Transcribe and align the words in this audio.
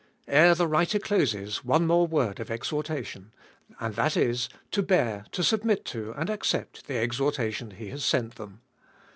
Ere 0.27 0.55
the 0.55 0.65
writer 0.67 0.97
closes, 0.97 1.63
one 1.63 1.85
more 1.85 2.07
word 2.07 2.39
of 2.39 2.49
exhortation, 2.49 3.31
and 3.79 3.93
that 3.93 4.17
is, 4.17 4.49
to 4.71 4.81
bear, 4.81 5.25
to 5.31 5.43
submit 5.43 5.85
to 5.85 6.11
and 6.13 6.27
accept 6.27 6.87
the 6.87 6.97
exhortation 6.97 7.69
he 7.69 7.89
has 7.89 8.03
sent 8.03 8.33
them. 8.33 8.61